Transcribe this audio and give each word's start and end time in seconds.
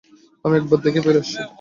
আমি 0.45 0.55
একবার 0.57 0.79
দেখেই 0.83 1.03
ফিরে 1.05 1.21
আসছি। 1.21 1.41